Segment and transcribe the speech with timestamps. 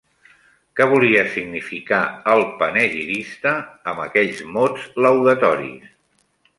[0.79, 1.99] Què volia significar
[2.35, 3.55] el panegirista
[3.95, 5.91] amb aquells mots laudatoris?